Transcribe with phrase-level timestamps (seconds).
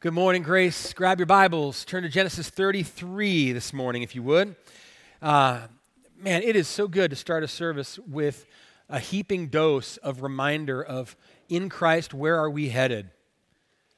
[0.00, 0.92] Good morning, Grace.
[0.92, 1.84] Grab your Bibles.
[1.84, 4.54] Turn to Genesis 33 this morning, if you would.
[5.20, 5.62] Uh,
[6.16, 8.46] man, it is so good to start a service with
[8.88, 11.16] a heaping dose of reminder of
[11.48, 13.10] in Christ, where are we headed?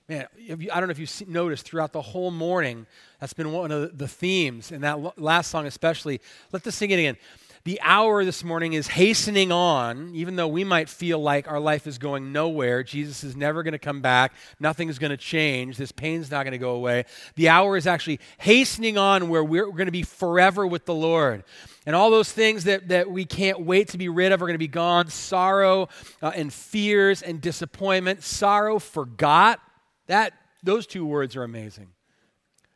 [0.09, 2.87] Man, you, I don't know if you've noticed throughout the whole morning,
[3.21, 6.23] that's been one of the themes, and that last song especially.
[6.51, 7.19] Let us just sing it again
[7.65, 11.87] the hour this morning is hastening on, even though we might feel like our life
[11.87, 12.83] is going nowhere.
[12.83, 14.33] Jesus is never going to come back.
[14.59, 15.77] Nothing is going to change.
[15.77, 17.05] This pain's not going to go away.
[17.35, 21.45] The hour is actually hastening on where we're, going to be forever with the Lord.
[21.85, 24.55] And all those things that, that we can't wait to be rid of are going
[24.55, 25.91] to be gone sorrow
[26.23, 28.23] uh, and fears and disappointment.
[28.23, 29.61] Sorrow forgot.
[30.07, 30.33] That,
[30.63, 31.89] those two words are amazing.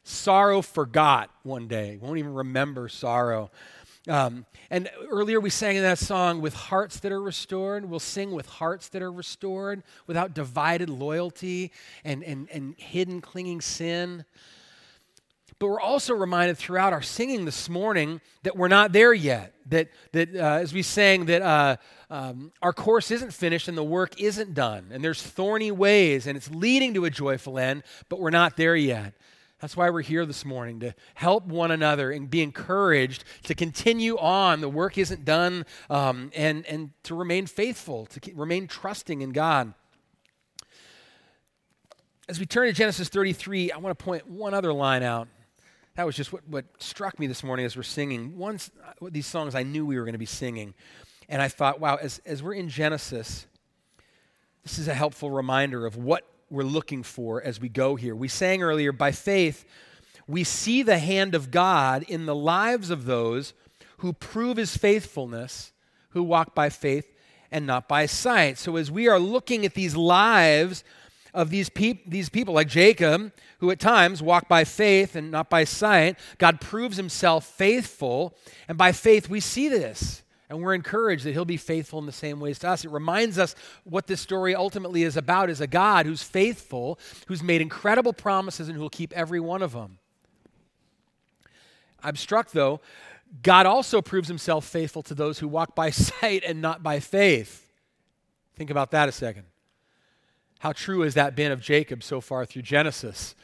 [0.03, 1.99] Sorrow forgot one day.
[1.99, 3.51] Won't even remember sorrow.
[4.07, 7.87] Um, and earlier we sang in that song, with hearts that are restored.
[7.87, 11.73] We'll sing with hearts that are restored, without divided loyalty
[12.05, 14.25] and, and, and hidden clinging sin.
[15.59, 19.55] But we're also reminded throughout our singing this morning that we're not there yet.
[19.67, 21.77] That, that uh, as we sang, that uh,
[22.11, 24.89] um, our course isn't finished and the work isn't done.
[24.91, 28.77] And there's thorny ways and it's leading to a joyful end, but we're not there
[28.77, 29.15] yet.
[29.65, 34.19] That's why we're here this morning to help one another and be encouraged to continue
[34.19, 34.61] on.
[34.61, 39.31] The work isn't done, um, and, and to remain faithful, to keep, remain trusting in
[39.31, 39.73] God.
[42.29, 45.29] As we turn to Genesis 33, I want to point one other line out.
[45.97, 48.37] That was just what, what struck me this morning as we're singing.
[48.37, 48.71] Once
[49.01, 50.75] these songs I knew we were going to be singing.
[51.27, 53.47] And I thought, wow, as, as we're in Genesis,
[54.63, 58.15] this is a helpful reminder of what we're looking for as we go here.
[58.15, 59.65] We sang earlier, by faith,
[60.27, 63.55] we see the hand of God in the lives of those
[63.99, 65.73] who prove his faithfulness,
[66.11, 67.07] who walk by faith
[67.51, 68.59] and not by sight.
[68.59, 70.83] So as we are looking at these lives
[71.33, 75.49] of these, peop- these people, like Jacob, who at times walk by faith and not
[75.49, 78.37] by sight, God proves himself faithful.
[78.69, 80.24] And by faith, we see this.
[80.49, 82.85] And we're encouraged that he'll be faithful in the same ways to us.
[82.85, 83.55] It reminds us
[83.85, 88.69] what this story ultimately is about is a God who's faithful, who's made incredible promises,
[88.69, 89.99] and who will keep every one of them.
[92.03, 92.81] I'm struck, though,
[93.43, 97.73] God also proves himself faithful to those who walk by sight and not by faith.
[98.55, 99.45] Think about that a second.
[100.61, 103.35] How true has that been of Jacob so far through Genesis?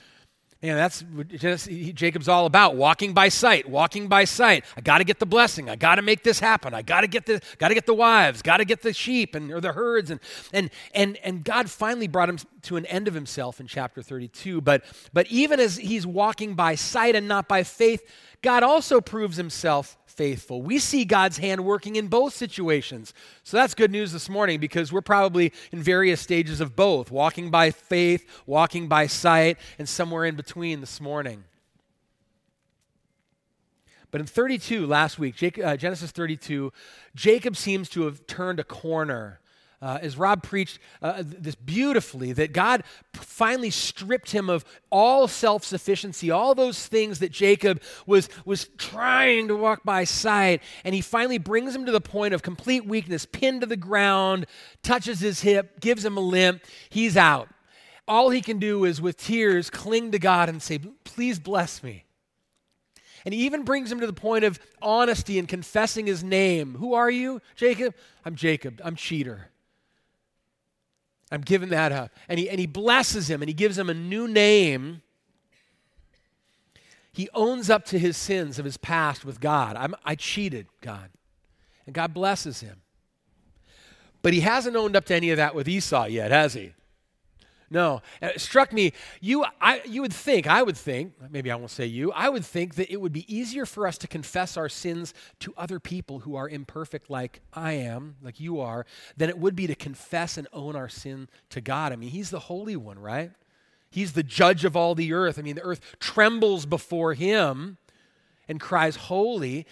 [0.62, 4.66] And that's just, Jacob's all about walking by sight, walking by sight.
[4.76, 5.70] I got to get the blessing.
[5.70, 6.74] I got to make this happen.
[6.74, 9.34] I got to get the got to get the wives, got to get the sheep
[9.34, 10.20] and or the herds and
[10.52, 14.60] and and and God finally brought him to an end of himself in chapter 32.
[14.60, 14.84] But
[15.14, 18.04] but even as he's walking by sight and not by faith,
[18.42, 20.62] God also proves himself faithful.
[20.62, 23.14] We see God's hand working in both situations.
[23.44, 27.50] So that's good news this morning because we're probably in various stages of both walking
[27.50, 31.44] by faith, walking by sight, and somewhere in between this morning.
[34.10, 36.72] But in 32, last week, Jacob, uh, Genesis 32,
[37.14, 39.40] Jacob seems to have turned a corner
[39.82, 45.64] uh, as Rob preached uh, this beautifully, that God finally stripped him of all self
[45.64, 50.62] sufficiency, all those things that Jacob was, was trying to walk by sight.
[50.84, 54.46] And he finally brings him to the point of complete weakness, pinned to the ground,
[54.82, 56.62] touches his hip, gives him a limp.
[56.90, 57.48] He's out.
[58.06, 62.04] All he can do is, with tears, cling to God and say, Please bless me.
[63.24, 66.74] And he even brings him to the point of honesty and confessing his name.
[66.74, 67.94] Who are you, Jacob?
[68.24, 68.80] I'm Jacob.
[68.82, 69.49] I'm cheater.
[71.30, 72.10] I'm giving that up.
[72.28, 75.02] And he, and he blesses him and he gives him a new name.
[77.12, 79.76] He owns up to his sins of his past with God.
[79.76, 81.10] I'm, I cheated God.
[81.86, 82.82] And God blesses him.
[84.22, 86.74] But he hasn't owned up to any of that with Esau yet, has he?
[87.70, 88.02] No.
[88.20, 91.86] It struck me, you, I, you would think, I would think, maybe I won't say
[91.86, 95.14] you, I would think that it would be easier for us to confess our sins
[95.38, 98.86] to other people who are imperfect like I am, like you are,
[99.16, 101.92] than it would be to confess and own our sin to God.
[101.92, 103.30] I mean, He's the Holy One, right?
[103.88, 105.38] He's the judge of all the earth.
[105.38, 107.78] I mean, the earth trembles before Him
[108.48, 109.64] and cries, Holy.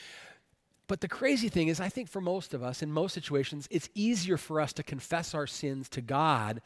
[0.87, 3.91] But the crazy thing is, I think for most of us, in most situations, it's
[3.95, 6.63] easier for us to confess our sins to God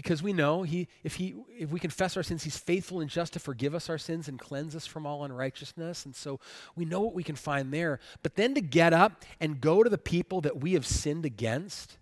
[0.00, 3.34] because we know he, if, he, if we confess our sins, he's faithful and just
[3.34, 6.06] to forgive us our sins and cleanse us from all unrighteousness.
[6.06, 6.40] And so
[6.74, 8.00] we know what we can find there.
[8.22, 11.98] But then to get up and go to the people that we have sinned against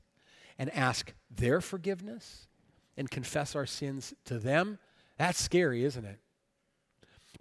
[0.61, 2.47] and ask their forgiveness
[2.97, 4.79] and confess our sins to them,
[5.17, 6.21] that's scary, isn't it?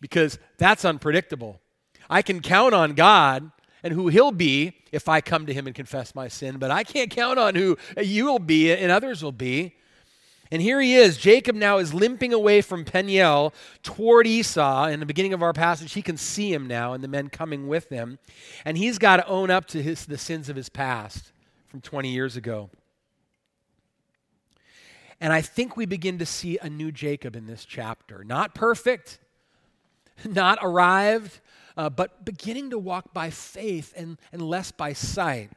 [0.02, 1.62] Because that's unpredictable.
[2.10, 3.52] I can count on God
[3.84, 6.84] and who he'll be if I come to him and confess my sin, but I
[6.84, 9.76] can't count on who you will be and others will be.
[10.52, 11.18] And here he is.
[11.18, 13.54] Jacob now is limping away from Peniel
[13.84, 14.86] toward Esau.
[14.86, 17.68] In the beginning of our passage, he can see him now and the men coming
[17.68, 18.20] with him.
[18.64, 21.32] And he's got to own up to his, the sins of his past
[21.68, 22.70] from 20 years ago.
[25.20, 28.24] And I think we begin to see a new Jacob in this chapter.
[28.24, 29.20] Not perfect,
[30.26, 31.40] not arrived,
[31.76, 35.52] uh, but beginning to walk by faith and, and less by sight.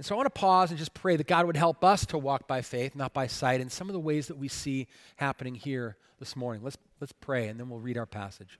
[0.00, 2.16] And so I want to pause and just pray that God would help us to
[2.16, 4.86] walk by faith, not by sight, in some of the ways that we see
[5.16, 6.62] happening here this morning.
[6.64, 8.58] Let's, let's pray, and then we'll read our passage.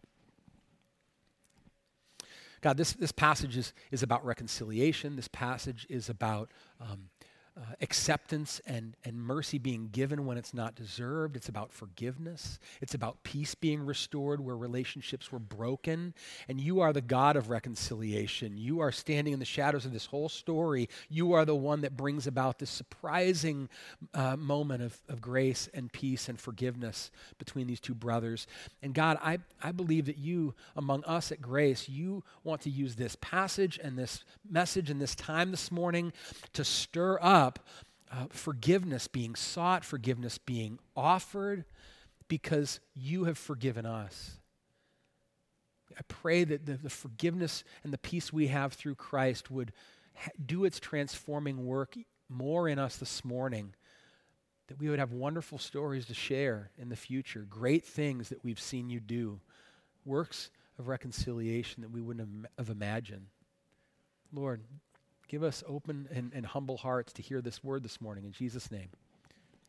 [2.60, 5.16] God, this, this passage is, is about reconciliation.
[5.16, 7.08] This passage is about um,
[7.60, 11.36] uh, acceptance and, and mercy being given when it's not deserved.
[11.36, 12.58] It's about forgiveness.
[12.80, 16.14] It's about peace being restored where relationships were broken.
[16.48, 18.56] And you are the God of reconciliation.
[18.56, 20.88] You are standing in the shadows of this whole story.
[21.10, 23.68] You are the one that brings about this surprising
[24.14, 28.46] uh, moment of, of grace and peace and forgiveness between these two brothers.
[28.82, 32.96] And God, I, I believe that you, among us at Grace, you want to use
[32.96, 36.12] this passage and this message and this time this morning
[36.54, 37.58] to stir up up
[38.12, 41.64] uh, forgiveness being sought, forgiveness being offered,
[42.28, 44.38] because you have forgiven us.
[45.98, 49.72] I pray that the, the forgiveness and the peace we have through Christ would
[50.14, 51.96] ha- do its transforming work
[52.28, 53.74] more in us this morning,
[54.68, 58.60] that we would have wonderful stories to share in the future, great things that we've
[58.60, 59.40] seen you do,
[60.04, 63.26] works of reconciliation that we wouldn't have imagined.
[64.32, 64.62] Lord,
[65.30, 68.24] Give us open and, and humble hearts to hear this word this morning.
[68.24, 68.88] In Jesus' name,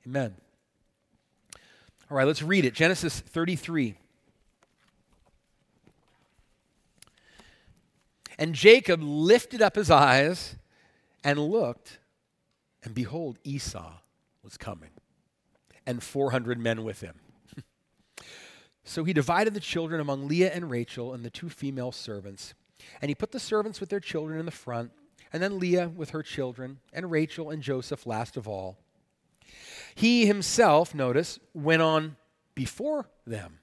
[0.07, 0.33] amen.
[2.09, 2.73] All right, let's read it.
[2.73, 3.93] Genesis 33.
[8.39, 10.55] And Jacob lifted up his eyes
[11.23, 11.99] and looked,
[12.83, 13.93] and behold, Esau
[14.43, 14.89] was coming,
[15.85, 17.19] and 400 men with him.
[18.83, 22.55] so he divided the children among Leah and Rachel and the two female servants.
[22.99, 24.91] And he put the servants with their children in the front
[25.33, 28.77] and then Leah with her children, and Rachel and Joseph last of all.
[29.95, 32.15] He himself, notice, went on
[32.55, 33.59] before them,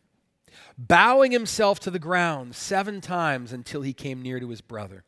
[0.76, 5.04] bowing himself to the ground seven times until he came near to his brother.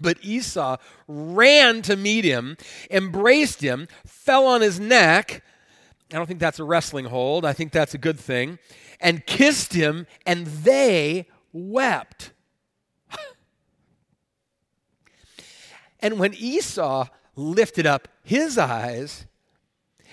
[0.00, 0.76] But Esau
[1.06, 2.56] ran to meet him,
[2.90, 5.42] embraced him, fell on his neck.
[6.12, 7.44] I don't think that's a wrestling hold.
[7.44, 8.58] I think that's a good thing.
[9.00, 12.32] And kissed him, and they wept.
[16.00, 19.26] And when Esau lifted up his eyes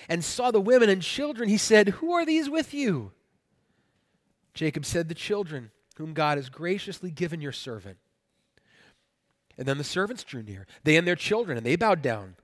[0.08, 3.12] and saw the women and children, he said, Who are these with you?
[4.54, 7.98] Jacob said, The children whom God has graciously given your servant.
[9.58, 12.36] And then the servants drew near, they and their children, and they bowed down.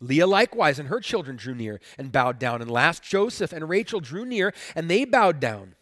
[0.00, 2.60] Leah likewise and her children drew near and bowed down.
[2.60, 5.74] And last, Joseph and Rachel drew near, and they bowed down.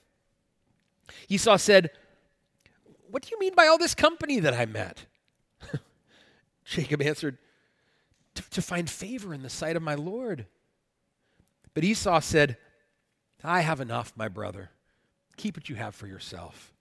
[1.28, 1.90] Esau said,
[3.10, 5.06] What do you mean by all this company that I met?
[6.70, 7.37] Jacob answered,
[8.52, 10.46] To find favor in the sight of my Lord.
[11.75, 12.56] But Esau said,
[13.43, 14.70] I have enough, my brother.
[15.37, 16.72] Keep what you have for yourself.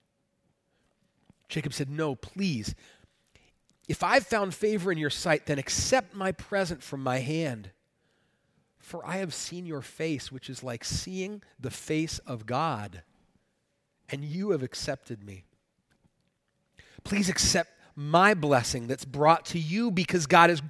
[1.48, 2.76] Jacob said, No, please.
[3.88, 7.70] If I've found favor in your sight, then accept my present from my hand.
[8.78, 13.02] For I have seen your face, which is like seeing the face of God,
[14.08, 15.46] and you have accepted me.
[17.02, 20.62] Please accept my blessing that's brought to you because God has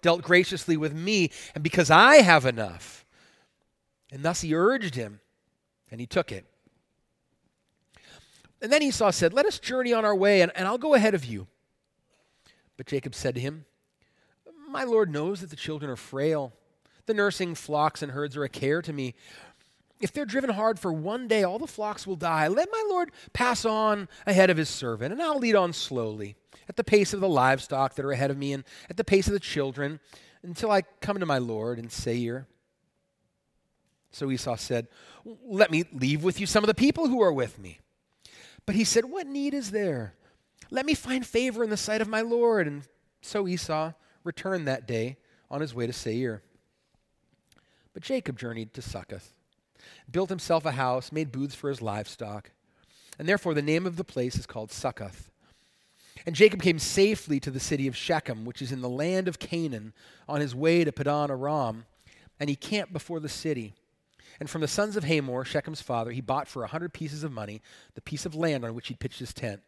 [0.00, 3.04] dealt graciously with me and because I have enough.
[4.10, 5.20] And thus he urged him,
[5.90, 6.46] and he took it.
[8.62, 11.14] And then Esau said, Let us journey on our way, and, and I'll go ahead
[11.14, 11.46] of you.
[12.78, 13.66] But Jacob said to him,
[14.68, 16.54] My Lord knows that the children are frail.
[17.04, 19.14] The nursing flocks and herds are a care to me.
[20.00, 22.48] If they're driven hard for one day, all the flocks will die.
[22.48, 26.36] Let my Lord pass on ahead of his servant, and I'll lead on slowly
[26.68, 29.26] at the pace of the livestock that are ahead of me and at the pace
[29.26, 30.00] of the children
[30.42, 32.46] until I come to my Lord and Seir.
[34.10, 34.88] So Esau said,
[35.24, 37.80] Let me leave with you some of the people who are with me.
[38.66, 40.14] But he said, What need is there?
[40.70, 42.66] Let me find favor in the sight of my Lord.
[42.66, 42.82] And
[43.22, 43.92] so Esau
[44.24, 45.16] returned that day
[45.50, 46.42] on his way to Seir.
[47.94, 49.32] But Jacob journeyed to Succoth,
[50.10, 52.50] built himself a house, made booths for his livestock.
[53.18, 55.30] And therefore the name of the place is called Succoth.
[56.26, 59.38] And Jacob came safely to the city of Shechem, which is in the land of
[59.38, 59.92] Canaan,
[60.28, 61.86] on his way to Padan Aram,
[62.40, 63.74] and he camped before the city.
[64.40, 67.32] And from the sons of Hamor, Shechem's father, he bought for a hundred pieces of
[67.32, 67.60] money
[67.94, 69.62] the piece of land on which he'd pitched his tent.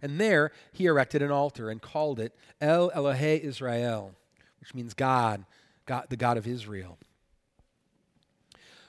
[0.00, 4.14] And there he erected an altar and called it El Elohe Israel,
[4.60, 5.44] which means God,
[5.86, 6.98] God, the God of Israel.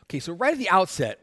[0.03, 1.19] Okay, so right at the outset,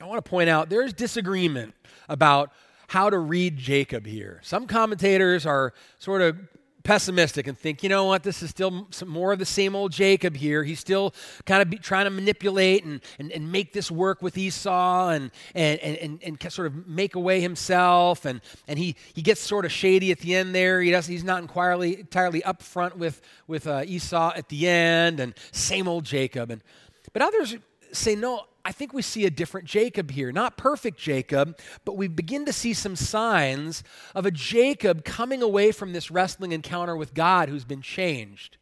[0.00, 1.74] I want to point out there's disagreement
[2.08, 2.52] about
[2.88, 4.40] how to read Jacob here.
[4.42, 6.38] Some commentators are sort of
[6.84, 9.92] pessimistic and think, you know what, this is still some more of the same old
[9.92, 10.64] Jacob here.
[10.64, 11.14] He's still
[11.44, 15.78] kind of trying to manipulate and, and, and make this work with Esau and, and,
[15.80, 18.24] and, and, sort of make away himself.
[18.24, 20.80] And, and he, he gets sort of shady at the end there.
[20.80, 25.34] He does, he's not entirely, entirely upfront with, with uh, Esau at the end, and
[25.52, 26.50] same old Jacob.
[26.50, 26.62] And,
[27.12, 27.54] but others
[27.92, 30.30] say, no, I think we see a different Jacob here.
[30.30, 33.82] Not perfect Jacob, but we begin to see some signs
[34.14, 38.58] of a Jacob coming away from this wrestling encounter with God who's been changed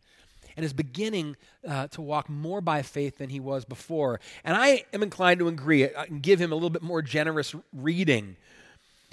[0.56, 1.36] and is beginning
[1.68, 4.20] uh, to walk more by faith than he was before.
[4.44, 8.36] And I am inclined to agree and give him a little bit more generous reading.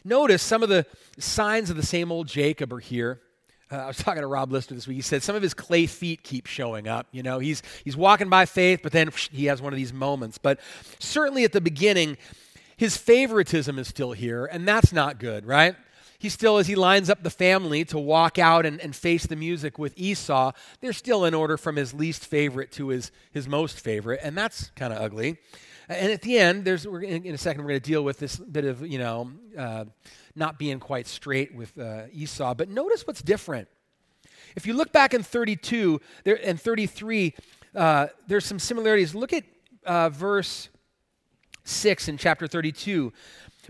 [0.05, 0.85] Notice some of the
[1.17, 3.19] signs of the same old Jacob are here.
[3.73, 4.95] Uh, I was talking to Rob Lister this week.
[4.95, 7.07] He said some of his clay feet keep showing up.
[7.11, 10.37] You know, he's, he's walking by faith, but then he has one of these moments.
[10.37, 10.59] But
[10.99, 12.17] certainly at the beginning,
[12.77, 15.75] his favoritism is still here, and that's not good, right?
[16.19, 19.35] He still, as he lines up the family to walk out and, and face the
[19.35, 23.79] music with Esau, they're still in order from his least favorite to his, his most
[23.79, 25.37] favorite, and that's kind of ugly.
[25.89, 28.19] And at the end, there's, we're, in, in a second, we're going to deal with
[28.19, 29.85] this bit of, you know, uh,
[30.35, 32.53] not being quite straight with uh, Esau.
[32.53, 33.67] But notice what's different.
[34.55, 37.33] If you look back in 32 there, and 33,
[37.75, 39.15] uh, there's some similarities.
[39.15, 39.43] Look at
[39.85, 40.69] uh, verse
[41.63, 43.13] 6 in chapter 32.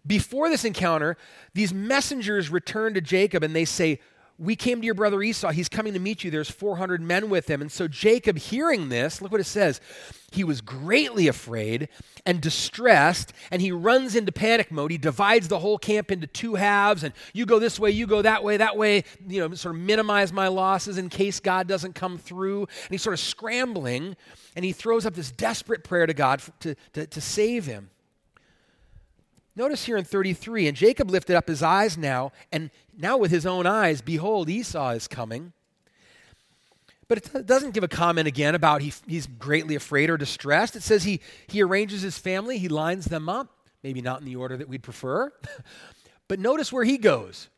[0.06, 1.18] Before this encounter,
[1.54, 4.00] these messengers return to Jacob and they say,
[4.40, 5.52] we came to your brother Esau.
[5.52, 6.32] He's coming to meet you.
[6.32, 7.62] There's 400 men with him.
[7.62, 9.80] And so Jacob, hearing this, look what it says.
[10.32, 11.90] He was greatly afraid
[12.26, 14.90] and distressed, and he runs into panic mode.
[14.90, 18.24] He divides the whole camp into two halves, and you go this way, you go
[18.24, 21.94] that way, that way, you know, sort of minimize my losses in case God doesn't
[21.94, 22.62] come through.
[22.62, 24.16] And he's sort of scrambling,
[24.56, 27.92] and he throws up this desperate prayer to God to, to, to save him.
[29.56, 33.46] Notice here in 33, and Jacob lifted up his eyes now, and now with his
[33.46, 35.54] own eyes, behold, Esau is coming.
[37.08, 40.76] But it doesn't give a comment again about he, he's greatly afraid or distressed.
[40.76, 44.36] It says he, he arranges his family, he lines them up, maybe not in the
[44.36, 45.32] order that we'd prefer.
[46.28, 47.50] but notice where he goes.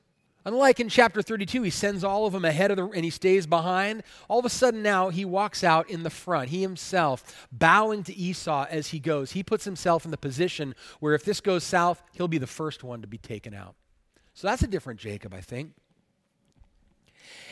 [0.47, 3.47] Unlike in chapter 32, he sends all of them ahead of the, and he stays
[3.47, 4.03] behind.
[4.27, 8.15] All of a sudden now, he walks out in the front, he himself, bowing to
[8.15, 9.31] Esau as he goes.
[9.31, 12.83] He puts himself in the position where if this goes south, he'll be the first
[12.83, 13.73] one to be taken out.
[14.35, 15.71] So that's a different Jacob, I think.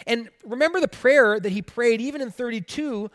[0.06, 3.10] And remember the prayer that he prayed even in 32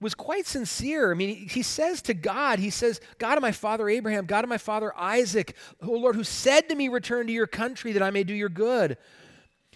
[0.00, 1.12] was quite sincere.
[1.12, 4.48] I mean, he says to God, he says, God of my father Abraham, God of
[4.48, 8.10] my father Isaac, O Lord, who said to me, Return to your country that I
[8.10, 8.96] may do your good.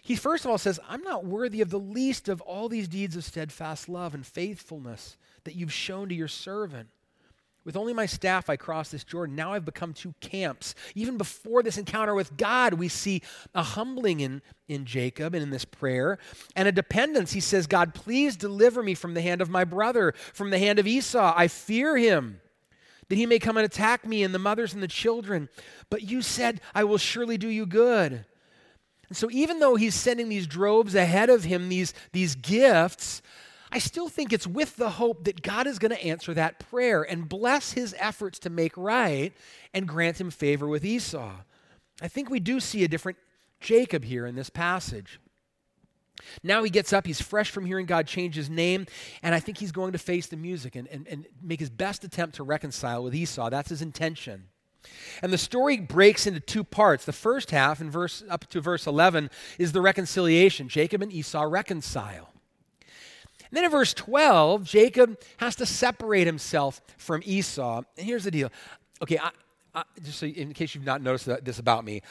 [0.05, 3.17] He first of all says, I'm not worthy of the least of all these deeds
[3.17, 6.91] of steadfast love and faithfulness that you've shown to your servant.
[7.65, 9.35] With only my staff, I crossed this Jordan.
[9.35, 10.75] Now I've become two camps.
[10.95, 13.23] Even before this encounter with God, we see
[13.55, 16.19] a humbling in, in Jacob and in this prayer
[16.55, 17.33] and a dependence.
[17.33, 20.79] He says, God, please deliver me from the hand of my brother, from the hand
[20.79, 21.33] of Esau.
[21.35, 22.43] I fear him
[23.09, 25.49] that he may come and attack me and the mothers and the children.
[25.89, 28.27] But you said, I will surely do you good.
[29.09, 33.23] And so, even though he's sending these droves ahead of him, these, these gifts,
[33.71, 37.03] I still think it's with the hope that God is going to answer that prayer
[37.03, 39.33] and bless his efforts to make right
[39.73, 41.33] and grant him favor with Esau.
[42.01, 43.19] I think we do see a different
[43.61, 45.21] Jacob here in this passage.
[46.43, 48.87] Now he gets up, he's fresh from hearing God change his name,
[49.23, 52.05] and I think he's going to face the music and, and, and make his best
[52.05, 53.51] attempt to reconcile with Esau.
[53.51, 54.45] That's his intention.
[55.23, 57.05] And the story breaks into two parts.
[57.05, 60.69] The first half, in verse up to verse 11, is the reconciliation.
[60.69, 62.31] Jacob and Esau reconcile.
[63.55, 67.83] And then in verse 12, Jacob has to separate himself from Esau.
[67.97, 68.51] And here's the deal.
[69.01, 69.31] Okay, I,
[69.75, 72.03] I, just so in case you've not noticed this about me,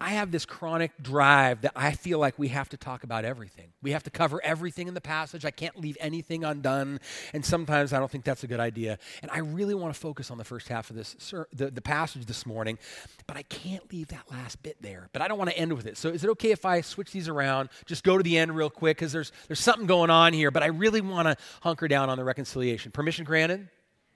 [0.00, 3.72] I have this chronic drive that I feel like we have to talk about everything.
[3.82, 5.44] We have to cover everything in the passage.
[5.44, 7.00] I can't leave anything undone.
[7.32, 8.98] And sometimes I don't think that's a good idea.
[9.22, 11.16] And I really want to focus on the first half of this,
[11.52, 12.78] the, the passage this morning,
[13.26, 15.08] but I can't leave that last bit there.
[15.12, 15.96] But I don't want to end with it.
[15.96, 18.70] So is it okay if I switch these around, just go to the end real
[18.70, 18.98] quick?
[18.98, 22.18] Because there's, there's something going on here, but I really want to hunker down on
[22.18, 22.92] the reconciliation.
[22.92, 23.68] Permission granted?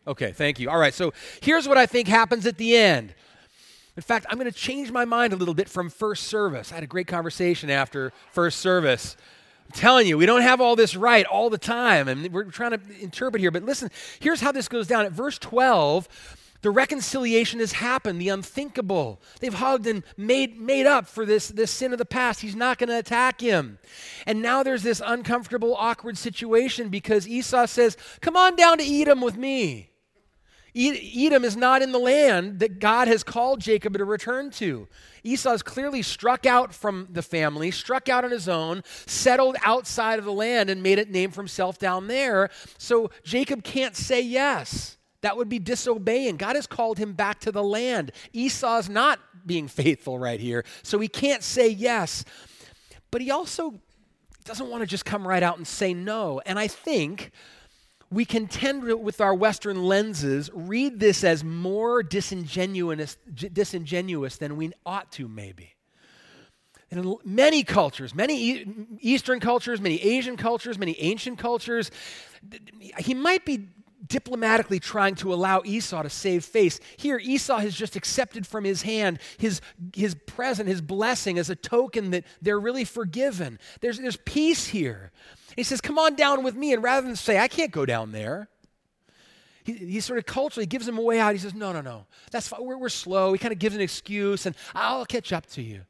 [0.07, 0.71] Okay, thank you.
[0.71, 3.15] All right, so here's what I think happens at the end.
[3.97, 6.73] In fact, I'm going to change my mind a little bit from first service.
[6.73, 9.17] I had a great conversation after first service.
[9.67, 12.71] I'm telling you, we don't have all this right all the time, and we're trying
[12.71, 13.51] to interpret here.
[13.51, 15.05] But listen, here's how this goes down.
[15.05, 16.09] At verse 12,
[16.63, 19.21] the reconciliation has happened, the unthinkable.
[19.41, 22.41] They've hugged and made, made up for this, this sin of the past.
[22.41, 23.79] He's not going to attack him.
[24.27, 29.21] And now there's this uncomfortable, awkward situation because Esau says, Come on down to Edom
[29.21, 29.92] with me.
[30.75, 34.89] Edom is not in the land that God has called Jacob to return to.
[35.23, 40.19] Esau is clearly struck out from the family, struck out on his own, settled outside
[40.19, 42.49] of the land, and made a name for himself down there.
[42.79, 44.97] So Jacob can't say yes.
[45.21, 46.37] That would be disobeying.
[46.37, 48.11] God has called him back to the land.
[48.33, 52.25] Esau is not being faithful right here, so he can't say yes.
[53.11, 53.81] But he also
[54.45, 56.41] doesn't want to just come right out and say no.
[56.45, 57.31] And I think
[58.13, 64.73] we can tend with our Western lenses read this as more disingenuous, disingenuous than we
[64.85, 65.75] ought to, maybe.
[66.91, 68.67] in many cultures, many
[69.01, 71.91] Eastern cultures, many Asian cultures, many ancient cultures,
[72.99, 73.69] he might be
[74.07, 76.81] diplomatically trying to allow Esau to save face.
[76.97, 79.61] Here, Esau has just accepted from his hand his,
[79.95, 83.59] his present, his blessing as a token that they're really forgiven.
[83.81, 85.13] There's, there's peace here.
[85.57, 86.73] He says, Come on down with me.
[86.73, 88.49] And rather than say, I can't go down there,
[89.65, 91.33] he, he sort of culturally gives him a way out.
[91.33, 92.07] He says, No, no, no.
[92.31, 92.65] That's fine.
[92.65, 93.33] We're, we're slow.
[93.33, 95.83] He kind of gives an excuse, and I'll catch up to you.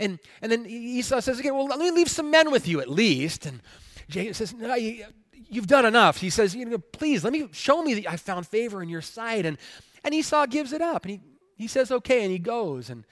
[0.00, 2.90] And, and then Esau says Okay, Well, let me leave some men with you at
[2.90, 3.46] least.
[3.46, 3.60] And
[4.08, 5.04] Jacob says, No, you,
[5.48, 6.18] you've done enough.
[6.18, 9.02] He says, you know, please let me show me that I found favor in your
[9.02, 9.46] sight.
[9.46, 9.58] And,
[10.04, 11.20] and Esau gives it up and he,
[11.56, 12.90] he says, okay, and he goes.
[12.90, 13.04] And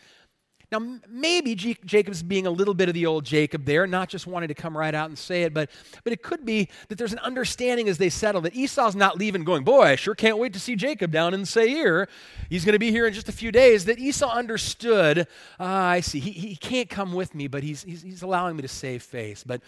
[0.72, 4.48] now maybe Jacob's being a little bit of the old Jacob there, not just wanting
[4.48, 5.70] to come right out and say it, but,
[6.02, 9.44] but it could be that there's an understanding as they settle that Esau's not leaving
[9.44, 12.08] going, boy, I sure can't wait to see Jacob down in Seir.
[12.50, 13.84] He's going to be here in just a few days.
[13.84, 15.28] That Esau understood,
[15.60, 18.62] ah, I see, he, he can't come with me, but he's, he's, he's allowing me
[18.62, 19.44] to save face.
[19.44, 19.62] But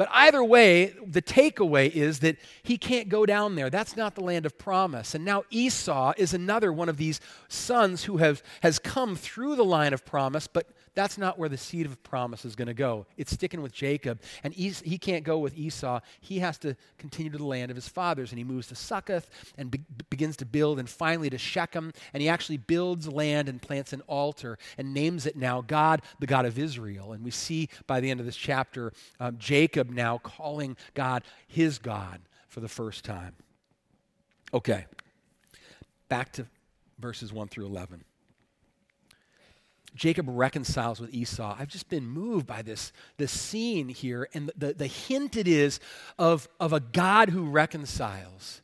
[0.00, 3.68] but either way, the takeaway is that he can't go down there.
[3.68, 5.14] That's not the land of promise.
[5.14, 9.62] And now Esau is another one of these sons who have, has come through the
[9.62, 13.06] line of promise, but that's not where the seed of promise is going to go.
[13.16, 14.20] It's sticking with Jacob.
[14.42, 16.00] And he can't go with Esau.
[16.20, 18.32] He has to continue to the land of his fathers.
[18.32, 21.92] And he moves to Succoth and be- begins to build, and finally to Shechem.
[22.12, 26.26] And he actually builds land and plants an altar and names it now God, the
[26.26, 27.12] God of Israel.
[27.12, 31.78] And we see by the end of this chapter, um, Jacob now calling God his
[31.78, 33.34] God for the first time.
[34.52, 34.86] Okay,
[36.08, 36.46] back to
[36.98, 38.04] verses 1 through 11.
[39.94, 41.56] Jacob reconciles with Esau.
[41.58, 45.80] I've just been moved by this, this scene here and the, the, hint it is
[46.18, 48.62] of, of a God who reconciles.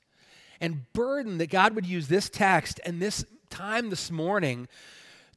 [0.60, 4.68] And burden that God would use this text and this time this morning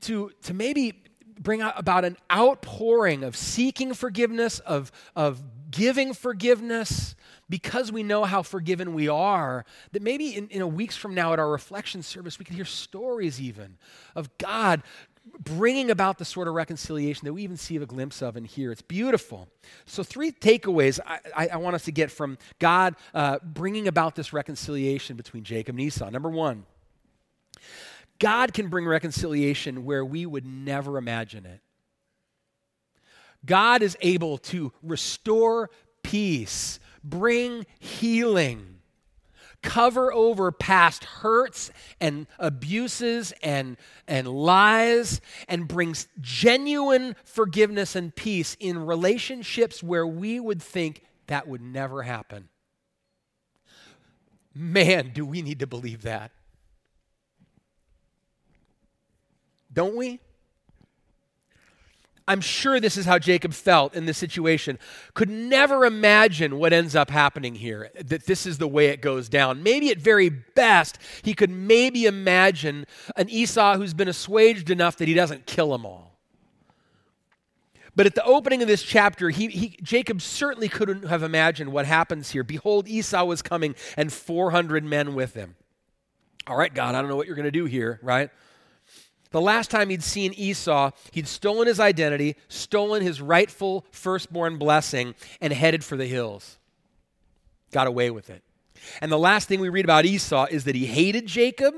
[0.01, 1.03] to, to maybe
[1.39, 7.15] bring about an outpouring of seeking forgiveness, of, of giving forgiveness,
[7.47, 11.33] because we know how forgiven we are, that maybe in, in a weeks from now
[11.33, 13.77] at our reflection service, we can hear stories even
[14.15, 14.83] of God
[15.39, 18.71] bringing about the sort of reconciliation that we even see a glimpse of in here.
[18.71, 19.47] It's beautiful.
[19.85, 24.15] So, three takeaways I, I, I want us to get from God uh, bringing about
[24.15, 26.09] this reconciliation between Jacob and Esau.
[26.09, 26.65] Number one,
[28.19, 31.61] God can bring reconciliation where we would never imagine it.
[33.45, 35.69] God is able to restore
[36.03, 38.78] peace, bring healing
[39.61, 48.55] cover over past hurts and abuses and, and lies and brings genuine forgiveness and peace
[48.59, 52.49] in relationships where we would think that would never happen.
[54.55, 56.31] Man, do we need to believe that.
[59.71, 60.19] Don't we?
[62.29, 64.77] I'm sure this is how Jacob felt in this situation.
[65.15, 69.29] Could never imagine what ends up happening here, that this is the way it goes
[69.29, 69.63] down.
[69.63, 75.07] Maybe at very best, he could maybe imagine an Esau who's been assuaged enough that
[75.07, 76.19] he doesn't kill them all.
[77.95, 81.87] But at the opening of this chapter, he, he, Jacob certainly couldn't have imagined what
[81.87, 82.43] happens here.
[82.43, 85.55] Behold, Esau was coming and 400 men with him.
[86.45, 88.29] All right, God, I don't know what you're going to do here, right?
[89.31, 95.13] The last time he'd seen Esau, he'd stolen his identity, stolen his rightful firstborn blessing,
[95.39, 96.57] and headed for the hills.
[97.71, 98.43] Got away with it.
[99.01, 101.75] And the last thing we read about Esau is that he hated Jacob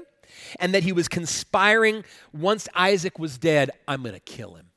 [0.60, 4.68] and that he was conspiring once Isaac was dead, I'm going to kill him.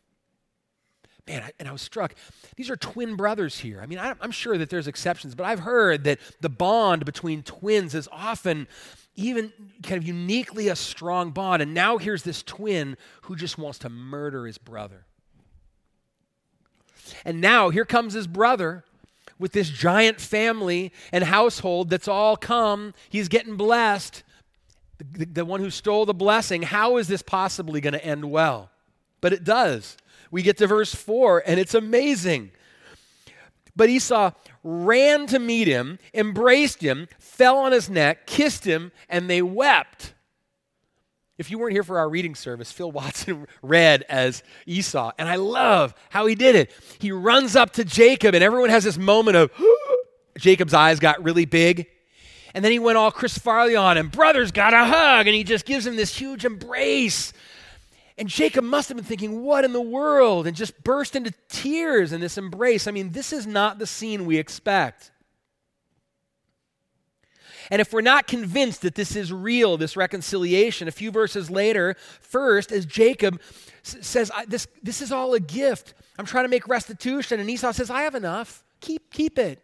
[1.26, 2.14] Man, and I was struck.
[2.56, 3.80] These are twin brothers here.
[3.80, 7.94] I mean, I'm sure that there's exceptions, but I've heard that the bond between twins
[7.94, 8.66] is often
[9.16, 11.62] even kind of uniquely a strong bond.
[11.62, 15.06] And now here's this twin who just wants to murder his brother.
[17.24, 18.84] And now here comes his brother
[19.38, 22.94] with this giant family and household that's all come.
[23.08, 24.22] He's getting blessed.
[24.98, 26.62] The, the, the one who stole the blessing.
[26.62, 28.70] How is this possibly going to end well?
[29.20, 29.96] But it does.
[30.30, 32.50] We get to verse 4, and it's amazing.
[33.76, 34.30] But Esau
[34.62, 40.14] ran to meet him, embraced him, fell on his neck, kissed him, and they wept.
[41.36, 45.36] If you weren't here for our reading service, Phil Watson read as Esau, and I
[45.36, 46.70] love how he did it.
[47.00, 49.50] He runs up to Jacob, and everyone has this moment of
[50.38, 51.88] Jacob's eyes got really big.
[52.54, 55.42] And then he went all Chris Farley on him, brother's got a hug, and he
[55.42, 57.32] just gives him this huge embrace.
[58.16, 60.46] And Jacob must have been thinking, what in the world?
[60.46, 62.86] And just burst into tears in this embrace.
[62.86, 65.10] I mean, this is not the scene we expect.
[67.70, 71.96] And if we're not convinced that this is real, this reconciliation, a few verses later,
[72.20, 73.40] first, as Jacob
[73.84, 75.94] s- says, this, this is all a gift.
[76.18, 77.40] I'm trying to make restitution.
[77.40, 78.62] And Esau says, I have enough.
[78.80, 79.63] Keep, keep it.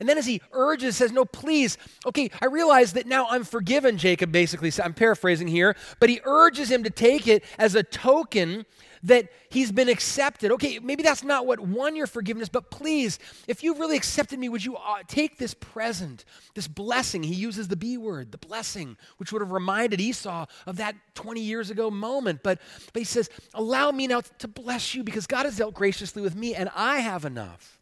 [0.00, 3.98] And then as he urges, says, No, please, okay, I realize that now I'm forgiven,
[3.98, 8.64] Jacob basically I'm paraphrasing here, but he urges him to take it as a token
[9.02, 10.50] that he's been accepted.
[10.52, 14.48] Okay, maybe that's not what won your forgiveness, but please, if you've really accepted me,
[14.48, 17.22] would you uh, take this present, this blessing?
[17.22, 21.40] He uses the B word, the blessing, which would have reminded Esau of that 20
[21.40, 22.40] years ago moment.
[22.42, 22.60] But,
[22.92, 26.34] but he says, Allow me now to bless you because God has dealt graciously with
[26.34, 27.77] me and I have enough.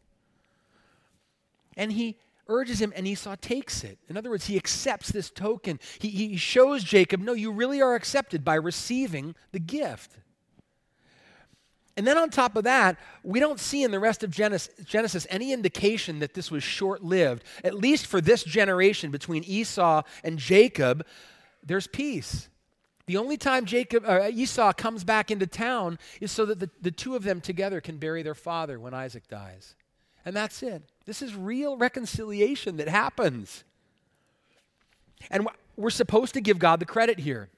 [1.77, 2.17] And he
[2.49, 3.99] urges him, and Esau takes it.
[4.09, 5.81] In other words, he accepts this token.
[5.99, 10.19] He, he shows Jacob, no, you really are accepted by receiving the gift.
[11.97, 15.27] And then on top of that, we don't see in the rest of Genesis, Genesis
[15.31, 17.43] any indication that this was short lived.
[17.65, 21.07] At least for this generation between Esau and Jacob,
[21.65, 22.49] there's peace.
[23.07, 26.91] The only time Jacob, uh, Esau comes back into town is so that the, the
[26.91, 29.75] two of them together can bury their father when Isaac dies.
[30.25, 30.83] And that's it.
[31.07, 33.65] This is real reconciliation that happens.
[35.31, 37.49] And we're supposed to give God the credit here.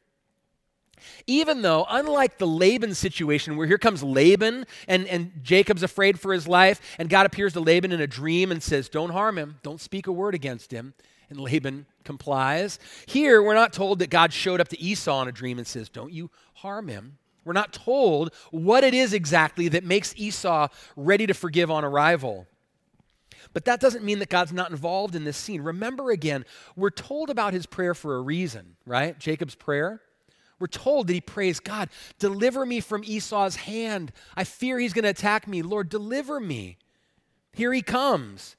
[1.27, 6.33] Even though, unlike the Laban situation where here comes Laban and, and Jacob's afraid for
[6.33, 9.59] his life, and God appears to Laban in a dream and says, Don't harm him,
[9.63, 10.95] don't speak a word against him.
[11.31, 12.79] And Laban complies.
[13.07, 15.89] Here, we're not told that God showed up to Esau in a dream and says,
[15.89, 17.19] Don't you harm him.
[17.45, 22.47] We're not told what it is exactly that makes Esau ready to forgive on arrival.
[23.53, 25.63] But that doesn't mean that God's not involved in this scene.
[25.63, 26.45] Remember again,
[26.77, 29.19] we're told about his prayer for a reason, right?
[29.19, 30.01] Jacob's prayer.
[30.59, 34.13] We're told that he prays, God, deliver me from Esau's hand.
[34.37, 35.63] I fear he's going to attack me.
[35.63, 36.79] Lord, deliver me.
[37.53, 38.57] Here he comes.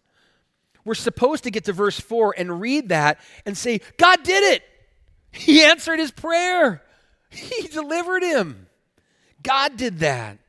[0.85, 4.63] We're supposed to get to verse 4 and read that and say, God did it.
[5.31, 6.81] He answered his prayer,
[7.29, 8.67] he delivered him.
[9.43, 10.39] God did that.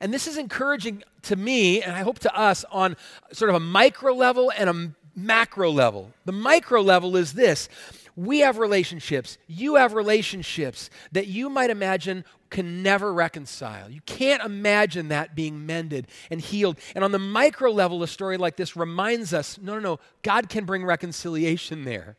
[0.00, 2.96] And this is encouraging to me, and I hope to us, on
[3.32, 6.12] sort of a micro level and a macro level.
[6.24, 7.68] The micro level is this
[8.16, 13.88] we have relationships, you have relationships that you might imagine can never reconcile.
[13.90, 16.78] You can't imagine that being mended and healed.
[16.94, 20.48] And on the micro level, a story like this reminds us no, no, no, God
[20.48, 22.16] can bring reconciliation there.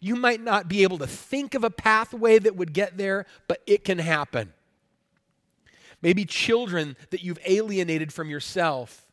[0.00, 3.62] You might not be able to think of a pathway that would get there, but
[3.66, 4.52] it can happen.
[6.04, 9.06] Maybe children that you've alienated from yourself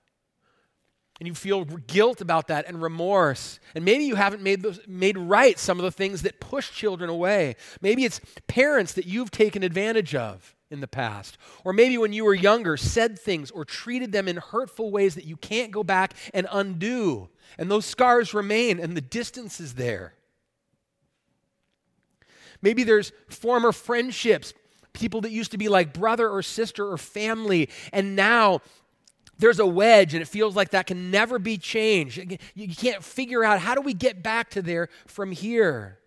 [1.22, 3.62] and you feel guilt about that and remorse.
[3.76, 7.10] And maybe you haven't made, those, made right some of the things that push children
[7.10, 7.56] away.
[7.80, 11.38] Maybe it's parents that you've taken advantage of in the past.
[11.64, 15.26] Or maybe when you were younger, said things or treated them in hurtful ways that
[15.26, 17.30] you can't go back and undo.
[17.58, 20.16] And those scars remain and the distance is there.
[22.62, 24.54] Maybe there's former friendships,
[24.94, 28.62] people that used to be like brother or sister or family, and now
[29.42, 32.38] there's a wedge and it feels like that can never be changed.
[32.54, 35.98] You can't figure out how do we get back to there from here.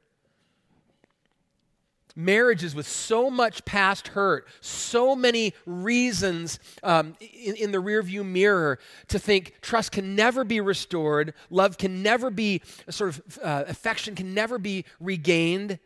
[2.17, 8.79] Marriages with so much past hurt, so many reasons um, in, in the rearview mirror
[9.09, 14.15] to think trust can never be restored, love can never be, sort of uh, affection
[14.15, 15.81] can never be regained.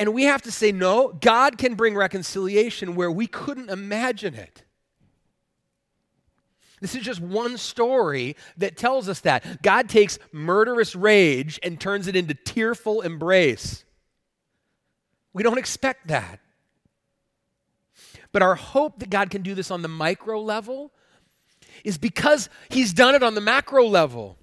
[0.00, 4.64] And we have to say, no, God can bring reconciliation where we couldn't imagine it.
[6.80, 9.60] This is just one story that tells us that.
[9.60, 13.84] God takes murderous rage and turns it into tearful embrace.
[15.34, 16.40] We don't expect that.
[18.32, 20.92] But our hope that God can do this on the micro level
[21.84, 24.38] is because He's done it on the macro level.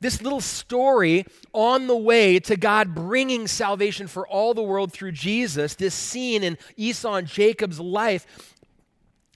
[0.00, 5.12] This little story on the way to God bringing salvation for all the world through
[5.12, 8.26] Jesus, this scene in Esau and Jacob's life,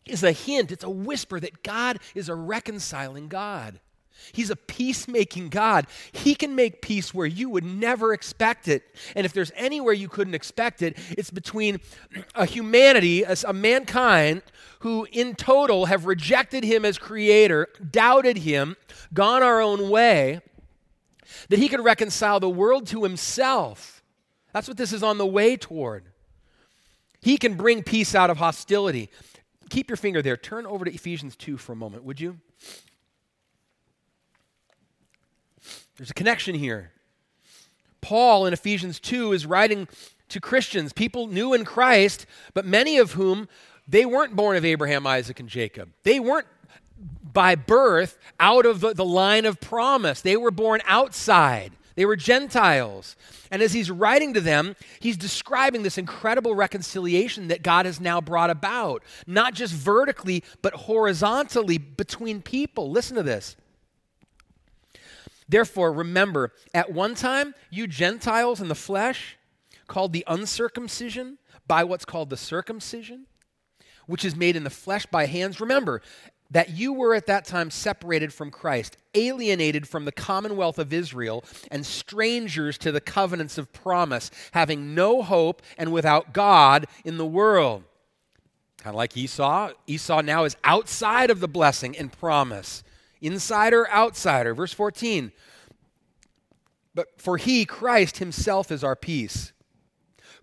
[0.07, 3.81] is a hint, it's a whisper that God is a reconciling God.
[4.33, 5.87] He's a peacemaking God.
[6.13, 8.83] He can make peace where you would never expect it.
[9.15, 11.81] And if there's anywhere you couldn't expect it, it's between
[12.35, 14.43] a humanity, a, a, mankind,
[14.81, 18.77] who in total have rejected him as creator, doubted him,
[19.13, 20.41] gone our own way,
[21.49, 24.03] that he could reconcile the world to himself
[24.55, 26.05] That's what this is on the way toward.
[27.21, 29.11] He can bring peace out of hostility.
[29.69, 30.37] Keep your finger there.
[30.37, 32.39] Turn over to Ephesians 2 for a moment, would you?
[35.97, 36.93] There's a connection here.
[38.01, 39.89] Paul in Ephesians 2 is writing
[40.29, 43.49] to Christians, people new in Christ, but many of whom
[43.89, 45.91] they weren't born of Abraham, Isaac, and Jacob.
[46.05, 46.47] They weren't
[47.33, 50.21] by birth out of the, line of promise.
[50.21, 51.73] They were born outside.
[51.97, 53.17] They were Gentiles.
[53.51, 58.21] And as he's writing to them, he's describing this incredible reconciliation that God has now
[58.21, 62.91] brought about, not just vertically, but horizontally between people.
[62.91, 63.57] Listen to this.
[65.49, 69.37] Therefore, remember, at one time, you Gentiles in the flesh,
[69.87, 73.27] called the uncircumcision by what's called the circumcision,
[74.07, 75.61] which is made in the flesh by hands.
[75.61, 76.01] Remember,
[76.55, 81.45] that you were at that time separated from Christ, alienated from the commonwealth of Israel,
[81.69, 87.27] and strangers to the covenants of promise, having no hope and without God in the
[87.27, 87.83] world.
[88.79, 89.73] Kind of like Esau.
[89.89, 92.85] Esau now is outside of the blessing and promise.
[93.21, 94.55] Insider, outsider.
[94.55, 95.33] Verse 14.
[96.95, 99.53] But for he, Christ himself, is our peace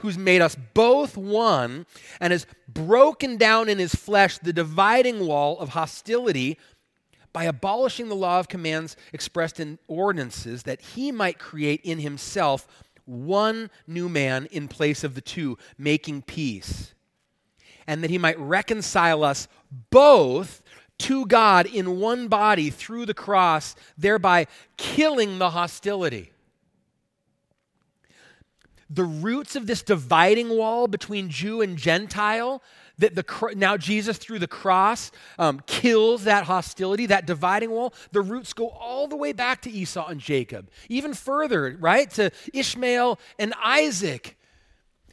[0.01, 1.85] who's made us both one
[2.19, 6.57] and has broken down in his flesh the dividing wall of hostility
[7.33, 12.67] by abolishing the law of commands expressed in ordinances, that he might create in himself
[13.05, 16.93] one new man in place of the two, making peace,
[17.87, 19.47] and that he might reconcile us
[19.91, 20.61] both
[20.97, 24.45] to God in one body through the cross, thereby
[24.77, 26.31] killing the hostility
[28.93, 32.61] the roots of this dividing wall between Jew and Gentile,
[32.97, 37.93] that the, now Jesus through the cross um, kills that hostility, that dividing wall.
[38.11, 42.31] The roots go all the way back to Esau and Jacob, even further, right, to
[42.53, 44.37] Ishmael and Isaac.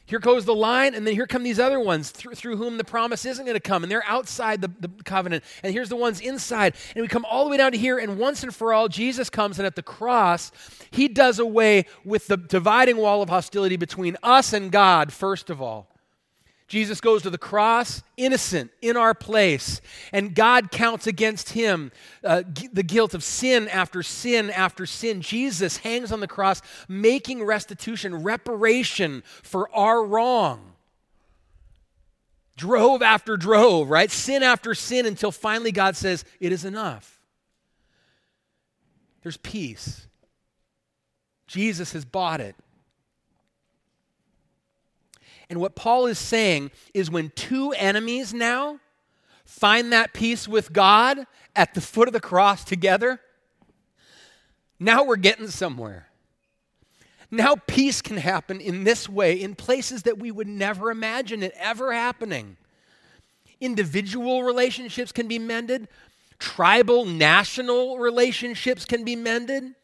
[0.09, 2.83] Here goes the line, and then here come these other ones through, through whom the
[2.83, 5.43] promise isn't going to come, and they're outside the, the covenant.
[5.61, 6.73] And here's the ones inside.
[6.95, 9.29] And we come all the way down to here, and once and for all, Jesus
[9.29, 10.51] comes, and at the cross,
[10.89, 15.61] he does away with the dividing wall of hostility between us and God, first of
[15.61, 15.87] all.
[16.69, 19.81] Jesus goes to the cross, innocent, in our place,
[20.13, 21.91] and God counts against him
[22.23, 25.21] uh, g- the guilt of sin after sin after sin.
[25.21, 30.73] Jesus hangs on the cross, making restitution, reparation for our wrong.
[32.55, 34.11] Drove after drove, right?
[34.11, 37.19] Sin after sin until finally God says, It is enough.
[39.23, 40.07] There's peace.
[41.47, 42.55] Jesus has bought it.
[45.49, 48.79] And what Paul is saying is when two enemies now
[49.45, 53.19] find that peace with God at the foot of the cross together,
[54.79, 56.09] now we're getting somewhere.
[57.31, 61.53] Now peace can happen in this way in places that we would never imagine it
[61.57, 62.57] ever happening.
[63.59, 65.87] Individual relationships can be mended,
[66.39, 69.75] tribal, national relationships can be mended,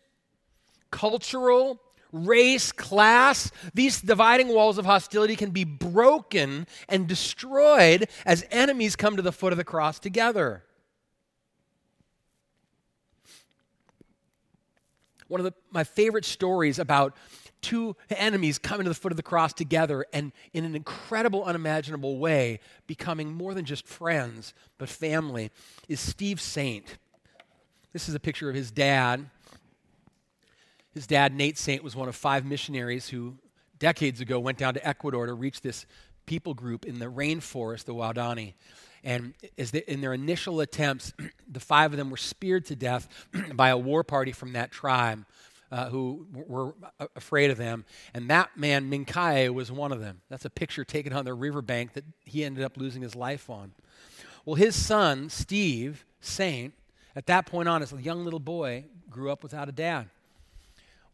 [0.91, 1.80] cultural,
[2.12, 9.15] race, class, these dividing walls of hostility can be broken and destroyed as enemies come
[9.15, 10.63] to the foot of the cross together.
[15.28, 17.15] One of the, my favorite stories about
[17.62, 22.20] two enemies coming to the foot of the cross together and in an incredible, unimaginable
[22.20, 25.50] way becoming more than just friends, but family
[25.88, 26.98] is Steve Saint.
[27.91, 29.30] This is a picture of his dad
[30.96, 33.36] his dad, Nate Saint, was one of five missionaries who
[33.78, 35.86] decades ago went down to Ecuador to reach this
[36.26, 38.54] people group in the rainforest, the Waodani.
[39.04, 39.36] And
[39.88, 41.14] in their initial attempts,
[41.52, 43.08] the five of them were speared to death
[43.54, 45.26] by a war party from that tribe
[45.72, 46.74] uh, who were
[47.16, 47.84] afraid of them.
[48.14, 50.22] And that man, Mincaye, was one of them.
[50.30, 53.74] That's a picture taken on the riverbank that he ended up losing his life on.
[54.46, 56.74] Well, his son, Steve Saint,
[57.16, 60.08] at that point on, as a young little boy, grew up without a dad.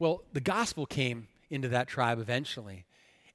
[0.01, 2.85] Well, the gospel came into that tribe eventually.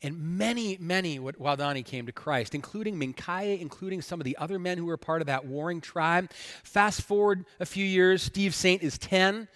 [0.02, 4.76] And many, many Waodani came to Christ, including Mincaye, including some of the other men
[4.76, 6.32] who were part of that warring tribe.
[6.64, 9.46] Fast forward a few years, Steve Saint is 10.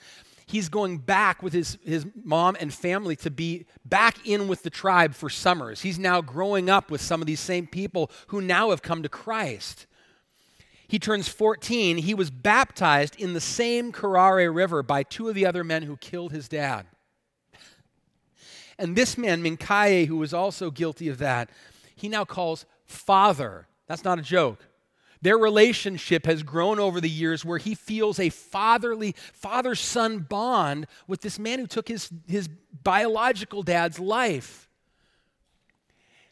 [0.46, 4.70] He's going back with his, his mom and family to be back in with the
[4.70, 5.80] tribe for summers.
[5.80, 9.08] He's now growing up with some of these same people who now have come to
[9.08, 9.86] Christ.
[10.86, 11.96] He turns 14.
[11.96, 15.96] He was baptized in the same Curaray River by two of the other men who
[15.96, 16.86] killed his dad.
[18.80, 21.50] And this man, Mincaye, who was also guilty of that,
[21.94, 23.68] he now calls father.
[23.86, 24.66] That's not a joke.
[25.22, 30.86] Their relationship has grown over the years where he feels a fatherly, father son bond
[31.06, 32.48] with this man who took his, his
[32.82, 34.66] biological dad's life.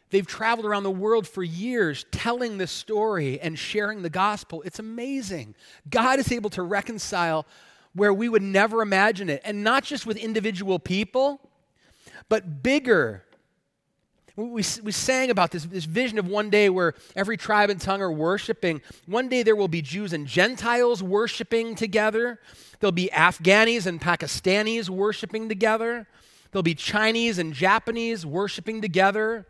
[0.09, 4.63] They've traveled around the world for years telling this story and sharing the gospel.
[4.63, 5.53] It's amazing.
[5.87, 7.45] God is able to reconcile
[7.93, 11.48] where we would never imagine it, and not just with individual people,
[12.29, 13.23] but bigger.
[14.35, 18.01] We, we, sang about this, this vision of one day where every tribe and tongue
[18.01, 18.81] are worshiping.
[19.05, 22.39] One day there will be Jews and Gentiles worshiping together.
[22.79, 26.07] There'll be Afghanis and Pakistanis worshiping together.
[26.51, 29.45] There'll be Chinese and Japanese worshiping together.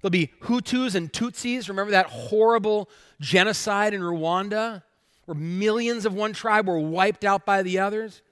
[0.00, 1.68] There'll be Hutus and Tutsis.
[1.68, 2.88] Remember that horrible
[3.20, 4.82] genocide in Rwanda
[5.24, 8.22] where millions of one tribe were wiped out by the others?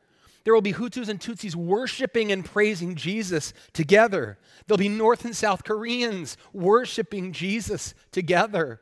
[0.44, 4.38] There will be Hutus and Tutsis worshiping and praising Jesus together.
[4.66, 8.80] There'll be North and South Koreans worshiping Jesus together.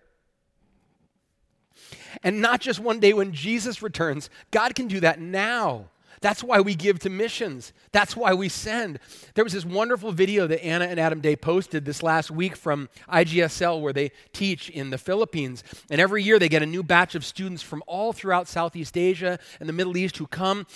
[2.23, 5.91] And not just one day when Jesus returns, God can do that now.
[6.21, 7.73] That's why we give to missions.
[7.93, 8.99] That's why we send.
[9.35, 12.91] There was this wonderful video that Anna and Adam Day posted this last week from
[13.09, 15.65] IGSL where they teach in the Philippines.
[15.91, 19.39] And every year they get a new batch of students from all throughout Southeast Asia
[19.61, 20.67] and the Middle East who come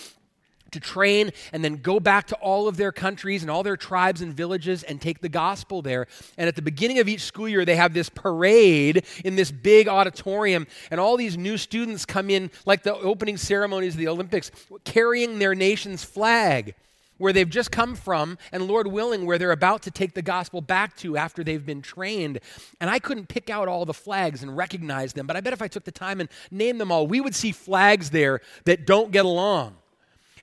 [0.73, 4.21] to train and then go back to all of their countries and all their tribes
[4.21, 6.07] and villages and take the gospel there.
[6.37, 9.89] And at the beginning of each school year, they have this parade in this big
[9.89, 14.51] auditorium, and all these new students come in, like the opening ceremonies of the Olympics,
[14.85, 16.75] carrying their nation's flag.
[17.17, 20.61] Where they've just come from, and Lord willing, where they're about to take the gospel
[20.61, 22.41] back to after they've been trained.
[22.81, 25.63] And I couldn't pick out all the flags and recognize them, but I bet if
[25.63, 29.13] I took the time and named them all, we would see flags there that don't
[29.13, 29.77] get along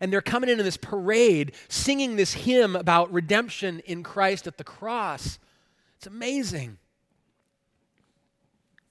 [0.02, 4.58] and they're coming in in this parade singing this hymn about redemption in Christ at
[4.58, 5.38] the cross.
[5.98, 6.80] It's amazing.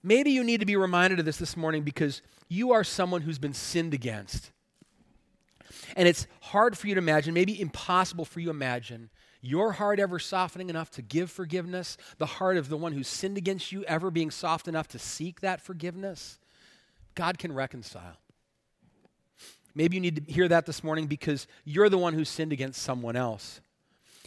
[0.02, 3.38] Maybe you need to be reminded of this this morning because you are someone who's
[3.38, 4.52] been sinned against.
[5.96, 9.10] And it's hard for you to imagine, maybe impossible for you to imagine,
[9.42, 13.36] your heart ever softening enough to give forgiveness, the heart of the one who sinned
[13.36, 16.38] against you ever being soft enough to seek that forgiveness.
[17.14, 18.16] God can reconcile.
[19.80, 22.82] Maybe you need to hear that this morning because you're the one who sinned against
[22.82, 23.62] someone else.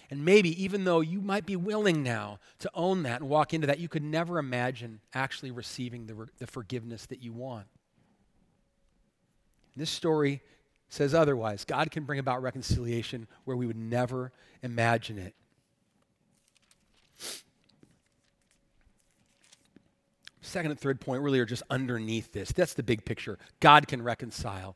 [0.09, 3.67] And maybe, even though you might be willing now to own that and walk into
[3.67, 7.67] that, you could never imagine actually receiving the, the forgiveness that you want.
[9.75, 10.41] This story
[10.89, 11.65] says otherwise.
[11.65, 14.31] God can bring about reconciliation where we would never
[14.63, 15.35] imagine it.
[20.41, 22.51] Second and third point really are just underneath this.
[22.51, 23.37] That's the big picture.
[23.59, 24.75] God can reconcile.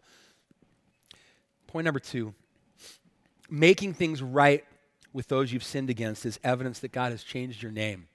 [1.68, 2.34] Point number two
[3.50, 4.66] making things right
[5.14, 8.08] with those you've sinned against is evidence that God has changed your name.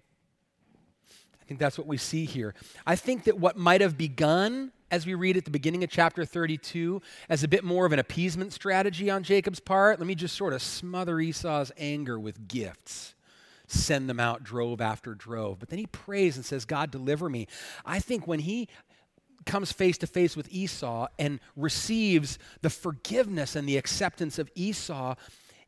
[1.40, 2.54] I think that's what we see here.
[2.86, 6.24] I think that what might have begun as we read at the beginning of chapter
[6.24, 10.36] 32 as a bit more of an appeasement strategy on Jacob's part, let me just
[10.36, 13.14] sort of smother Esau's anger with gifts
[13.66, 15.58] send them out drove after drove.
[15.58, 17.48] But then he prays and says, God, deliver me.
[17.84, 18.68] I think when he
[19.46, 25.14] comes face to face with Esau and receives the forgiveness and the acceptance of Esau,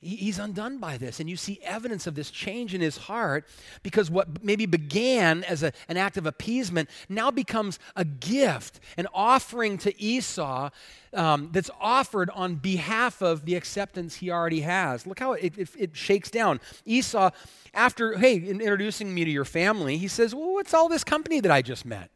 [0.04, 1.18] he's undone by this.
[1.18, 3.46] And you see evidence of this change in his heart
[3.82, 9.06] because what maybe began as a, an act of appeasement now becomes a gift, an
[9.14, 10.70] offering to Esau
[11.14, 15.06] um, that's offered on behalf of the acceptance he already has.
[15.06, 16.60] Look how it, it, it shakes down.
[16.84, 17.30] Esau,
[17.72, 21.50] after, hey, introducing me to your family, he says, Well, what's all this company that
[21.50, 22.10] I just met?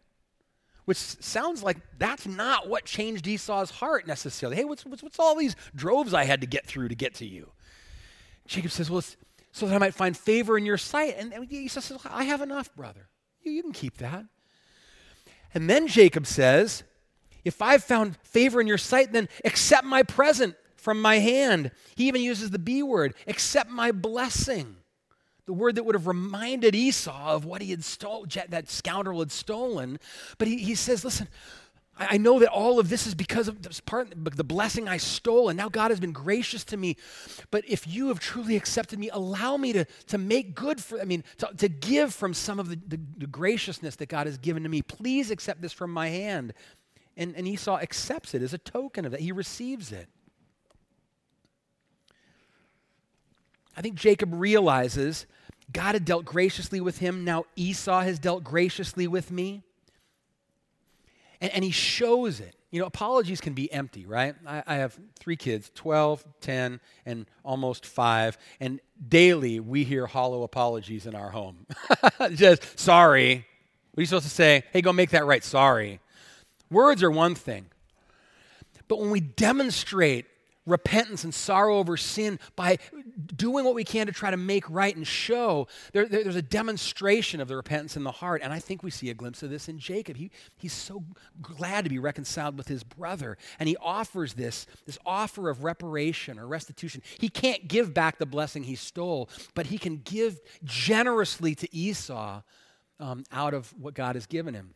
[0.88, 4.56] Which sounds like that's not what changed Esau's heart necessarily.
[4.56, 7.26] Hey, what's, what's, what's all these droves I had to get through to get to
[7.26, 7.50] you?
[8.46, 9.04] Jacob says, Well,
[9.52, 11.16] so that I might find favor in your sight.
[11.18, 13.10] And, Esau says, I have enough, brother.
[13.42, 14.24] You, you can keep that.
[15.52, 16.84] And then Jacob says,
[17.44, 21.70] If I've found favor in your sight, then accept my present from my hand.
[21.96, 24.76] He even uses the B word, accept my blessing
[25.48, 27.82] the word that would have reminded Esau of what he had
[28.50, 29.98] that scoundrel had stolen.
[30.36, 31.26] But he, he says, listen,
[31.98, 34.98] I, I know that all of this is because of this part, the blessing I
[34.98, 36.98] stole, and now God has been gracious to me.
[37.50, 41.06] But if you have truly accepted me, allow me to, to make good for, I
[41.06, 44.64] mean, to, to give from some of the, the, the graciousness that God has given
[44.64, 44.82] to me.
[44.82, 46.52] Please accept this from my hand.
[47.16, 49.20] And, and Esau accepts it as a token of that.
[49.20, 50.08] He receives it.
[53.74, 55.26] I think Jacob realizes
[55.72, 57.24] God had dealt graciously with him.
[57.24, 59.62] Now Esau has dealt graciously with me.
[61.40, 62.54] And, and he shows it.
[62.70, 64.34] You know, apologies can be empty, right?
[64.46, 68.36] I, I, have three kids 12, 10, and almost five.
[68.60, 71.66] And daily we hear hollow apologies in our home.
[72.34, 73.46] Just, sorry.
[73.92, 74.64] What are you supposed to say?
[74.72, 75.42] Hey, go make that right.
[75.42, 76.00] Sorry.
[76.70, 77.66] Words are one thing.
[78.86, 80.26] But when we demonstrate
[80.68, 82.78] repentance and sorrow over sin by
[83.34, 85.66] doing what we can to try to make right and show.
[85.92, 88.42] There, there, there's a demonstration of the repentance in the heart.
[88.42, 90.16] And I think we see a glimpse of this in Jacob.
[90.16, 91.04] He, he's so
[91.40, 93.36] glad to be reconciled with his brother.
[93.58, 97.02] And he offers this, this offer of reparation or restitution.
[97.18, 102.42] He can't give back the blessing he stole, but he can give generously to Esau
[103.00, 104.74] um, out of what God has given him.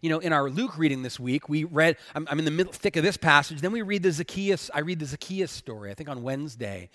[0.00, 2.72] You know, in our Luke reading this week, we read, I'm, I'm in the middle,
[2.72, 5.94] thick of this passage, then we read the Zacchaeus, I read the Zacchaeus story, I
[5.94, 6.90] think on Wednesday.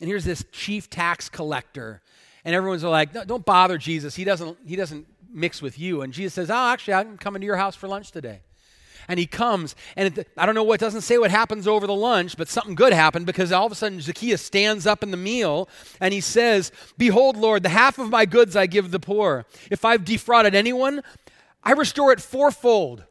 [0.00, 2.02] And here's this chief tax collector.
[2.44, 4.14] And everyone's like, don't bother Jesus.
[4.16, 6.02] He doesn't, he doesn't mix with you.
[6.02, 8.40] And Jesus says, oh, actually, I'm coming to your house for lunch today.
[9.08, 11.94] And he comes, and it, I don't know what doesn't say what happens over the
[11.94, 15.16] lunch, but something good happened because all of a sudden Zacchaeus stands up in the
[15.16, 15.68] meal
[16.00, 19.44] and he says, Behold, Lord, the half of my goods I give the poor.
[19.70, 21.02] If I've defrauded anyone,
[21.62, 23.04] I restore it fourfold.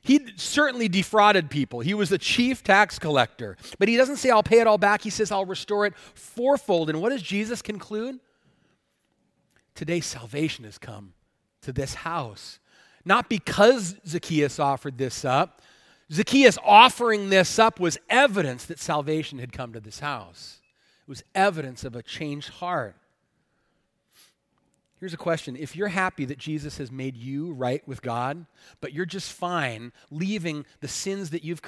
[0.00, 1.80] He certainly defrauded people.
[1.80, 3.56] He was the chief tax collector.
[3.78, 5.02] But he doesn't say, I'll pay it all back.
[5.02, 6.88] He says, I'll restore it fourfold.
[6.88, 8.18] And what does Jesus conclude?
[9.74, 11.12] Today, salvation has come
[11.62, 12.58] to this house.
[13.04, 15.60] Not because Zacchaeus offered this up.
[16.10, 20.60] Zacchaeus offering this up was evidence that salvation had come to this house.
[21.02, 22.96] It was evidence of a changed heart.
[25.00, 25.56] Here's a question.
[25.56, 28.46] If you're happy that Jesus has made you right with God,
[28.80, 31.62] but you're just fine leaving the sins that you've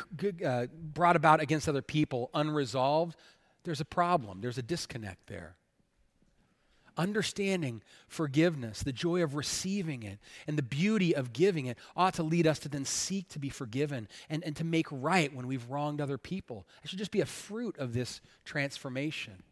[0.44, 3.16] uh, brought about against other people unresolved,
[3.62, 4.40] there's a problem.
[4.40, 5.54] There's a disconnect there.
[6.96, 10.18] Understanding forgiveness, the joy of receiving it,
[10.48, 13.48] and the beauty of giving it ought to lead us to then seek to be
[13.48, 16.66] forgiven and, and to make right when we've wronged other people.
[16.82, 19.44] It should just be a fruit of this transformation.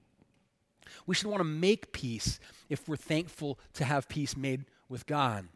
[1.07, 5.49] We should want to make peace if we're thankful to have peace made with God.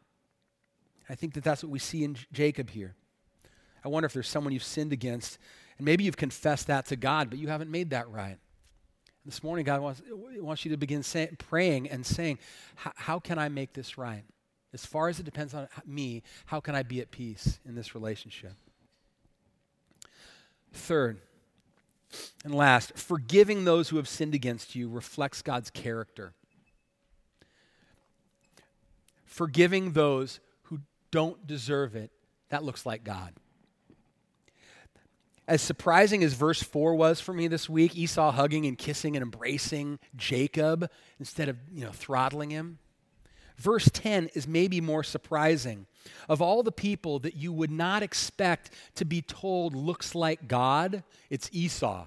[1.08, 2.94] I think that that's what we see in Jacob here.
[3.84, 5.38] I wonder if there's someone you've sinned against,
[5.78, 8.38] and maybe you've confessed that to God, but you haven't made that right.
[9.24, 12.38] This morning, God wants, wants you to begin say, praying and saying,
[12.74, 14.24] How can I make this right?
[14.72, 17.94] As far as it depends on me, how can I be at peace in this
[17.94, 18.54] relationship?
[20.72, 21.20] Third,
[22.44, 26.34] and last, forgiving those who have sinned against you reflects God's character.
[29.24, 32.10] Forgiving those who don't deserve it,
[32.50, 33.32] that looks like God.
[35.48, 39.22] As surprising as verse 4 was for me this week, Esau hugging and kissing and
[39.22, 40.88] embracing Jacob
[41.18, 42.78] instead of, you know, throttling him.
[43.62, 45.86] Verse 10 is maybe more surprising.
[46.28, 51.04] Of all the people that you would not expect to be told looks like God,
[51.30, 52.06] it's Esau.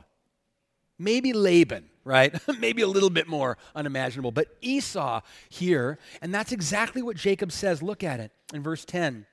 [1.00, 2.36] Maybe Laban, right?
[2.60, 4.34] Maybe a little bit more unimaginable.
[4.34, 7.82] But Esau here, and that's exactly what Jacob says.
[7.82, 9.26] Look at it in verse 10.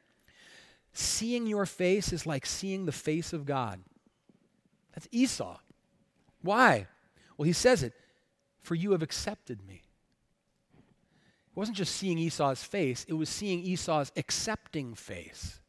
[0.92, 3.80] Seeing your face is like seeing the face of God.
[4.94, 5.58] That's Esau.
[6.40, 6.86] Why?
[7.36, 7.94] Well, he says it,
[8.60, 9.81] for you have accepted me.
[11.52, 15.60] It wasn't just seeing Esau's face, it was seeing Esau's accepting face.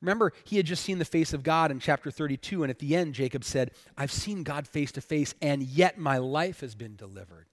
[0.00, 2.96] Remember, he had just seen the face of God in chapter 32, and at the
[2.96, 6.96] end, Jacob said, I've seen God face to face, and yet my life has been
[6.96, 7.46] delivered.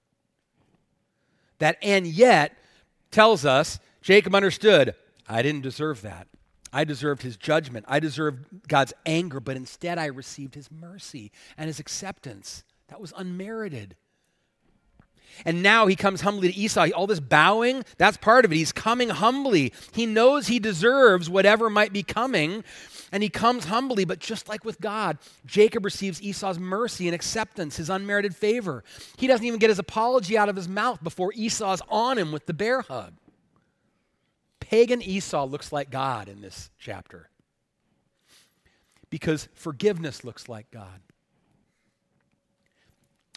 [1.60, 2.58] That and yet
[3.12, 4.96] tells us Jacob understood,
[5.28, 6.28] I didn't deserve that.
[6.74, 7.86] I deserved his judgment.
[7.88, 12.64] I deserved God's anger, but instead I received his mercy and his acceptance.
[12.88, 13.96] That was unmerited.
[15.46, 16.90] And now he comes humbly to Esau.
[16.96, 18.56] All this bowing, that's part of it.
[18.56, 19.74] He's coming humbly.
[19.94, 22.64] He knows he deserves whatever might be coming,
[23.12, 24.06] and he comes humbly.
[24.06, 28.84] But just like with God, Jacob receives Esau's mercy and acceptance, his unmerited favor.
[29.18, 32.46] He doesn't even get his apology out of his mouth before Esau's on him with
[32.46, 33.14] the bear hug.
[34.60, 37.30] Pagan Esau looks like God in this chapter
[39.10, 41.02] because forgiveness looks like God.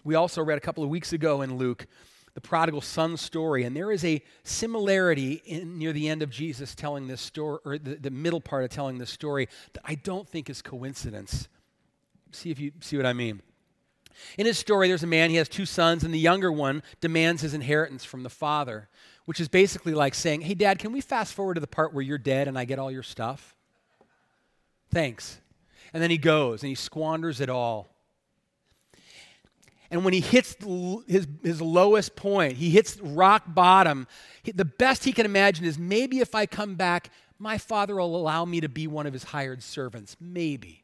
[0.04, 1.86] We also read a couple of weeks ago in Luke
[2.34, 6.74] the prodigal son story, and there is a similarity in, near the end of Jesus
[6.74, 10.26] telling this story, or the, the middle part of telling this story, that I don't
[10.26, 11.48] think is coincidence.
[12.30, 13.42] See if you see what I mean.
[14.38, 17.42] In his story, there's a man, he has two sons, and the younger one demands
[17.42, 18.88] his inheritance from the father,
[19.26, 22.02] which is basically like saying, Hey, dad, can we fast forward to the part where
[22.02, 23.54] you're dead and I get all your stuff?
[24.90, 25.38] Thanks.
[25.92, 27.91] And then he goes and he squanders it all.
[29.92, 30.56] And when he hits
[31.06, 34.08] his, his lowest point, he hits rock bottom,
[34.42, 38.46] the best he can imagine is maybe if I come back, my father will allow
[38.46, 40.16] me to be one of his hired servants.
[40.18, 40.82] Maybe.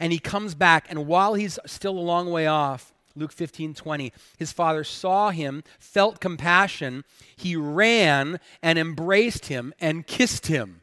[0.00, 4.10] And he comes back, and while he's still a long way off, Luke 15, 20,
[4.38, 7.04] his father saw him, felt compassion.
[7.36, 10.80] He ran and embraced him and kissed him.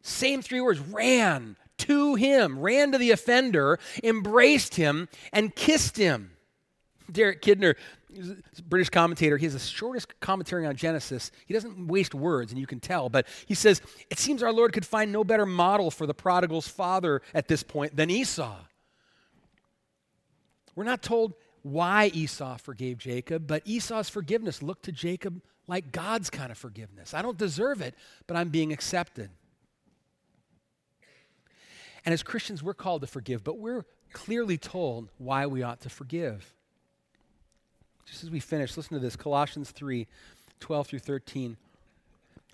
[0.00, 6.32] Same three words ran to him, ran to the offender, embraced him, and kissed him.
[7.10, 7.74] Derek Kidner,
[8.68, 11.30] British commentator, he has the shortest commentary on Genesis.
[11.46, 14.72] He doesn't waste words, and you can tell, but he says, It seems our Lord
[14.72, 18.56] could find no better model for the prodigal's father at this point than Esau.
[20.74, 26.30] We're not told why Esau forgave Jacob, but Esau's forgiveness looked to Jacob like God's
[26.30, 27.14] kind of forgiveness.
[27.14, 27.94] I don't deserve it,
[28.26, 29.30] but I'm being accepted.
[32.04, 35.88] And as Christians, we're called to forgive, but we're clearly told why we ought to
[35.88, 36.54] forgive.
[38.06, 40.06] Just as we finish, listen to this Colossians 3
[40.60, 41.56] 12 through 13.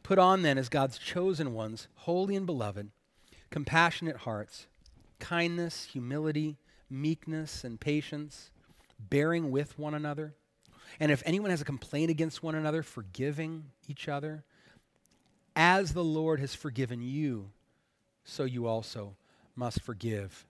[0.03, 2.90] Put on then as God's chosen ones, holy and beloved,
[3.51, 4.66] compassionate hearts,
[5.18, 6.59] kindness, humility,
[6.90, 8.51] meekness, and patience,
[8.99, 10.34] bearing with one another.
[11.01, 14.45] And if anyone has a complaint against one another, forgiving each other.
[15.57, 17.51] As the Lord has forgiven you,
[18.24, 19.16] so you also
[19.57, 20.46] must forgive.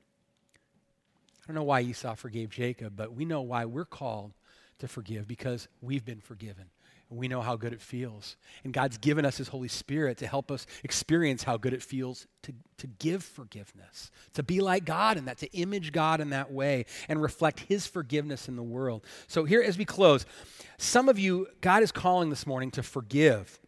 [1.43, 4.33] I don't know why Esau forgave Jacob, but we know why we're called
[4.79, 6.67] to forgive because we've been forgiven.
[7.11, 8.37] We know how good it feels.
[8.65, 12.27] And God's given us His Holy Spirit to help us experience how good it feels
[12.43, 16.51] to, to give forgiveness, to be like God in that, to image God in that
[16.51, 19.05] way and reflect His forgiveness in the world.
[19.29, 20.27] So, here as we close,
[20.79, 23.61] some of you, God is calling this morning to forgive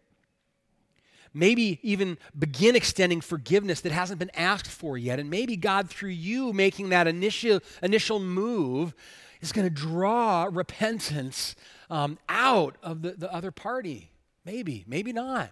[1.37, 5.20] maybe even begin extending forgiveness that hasn't been asked for yet.
[5.20, 8.95] And maybe God, through you making that initial, initial move,
[9.43, 11.55] is going to draw repentance
[11.91, 14.11] um, out of the, the other party.
[14.45, 15.51] Maybe, maybe not.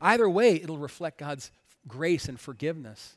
[0.00, 1.50] Either way, it'll reflect God's
[1.86, 3.16] grace and forgiveness.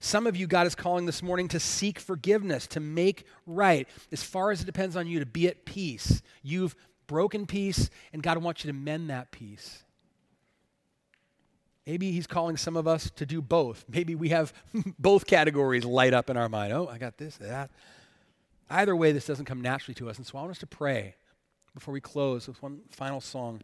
[0.00, 4.22] Some of you, God is calling this morning to seek forgiveness, to make right, as
[4.22, 6.20] far as it depends on you, to be at peace.
[6.42, 6.74] You've
[7.06, 9.84] broken peace, and God wants you to mend that peace.
[11.86, 13.84] Maybe He's calling some of us to do both.
[13.88, 14.52] Maybe we have
[14.98, 16.72] both categories light up in our mind.
[16.72, 17.70] Oh, I got this, that.
[18.68, 20.16] Either way, this doesn't come naturally to us.
[20.16, 21.16] And so I want us to pray
[21.74, 23.62] before we close with one final song.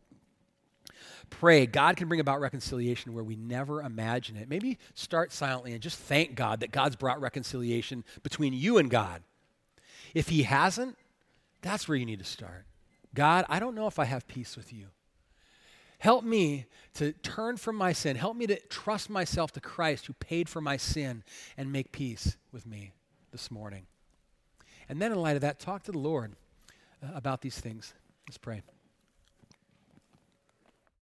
[1.31, 1.67] Pray.
[1.67, 4.49] God can bring about reconciliation where we never imagine it.
[4.49, 9.23] Maybe start silently and just thank God that God's brought reconciliation between you and God.
[10.15, 10.97] If He hasn't,
[11.63, 12.65] that's where you need to start.
[13.15, 14.87] God, I don't know if I have peace with you.
[15.99, 18.17] Help me to turn from my sin.
[18.17, 21.23] Help me to trust myself to Christ who paid for my sin
[21.57, 22.93] and make peace with me
[23.33, 23.87] this morning.
[24.89, 26.37] And then, in light of that, talk to the Lord
[27.03, 27.95] uh, about these things.
[28.29, 28.63] Let's pray.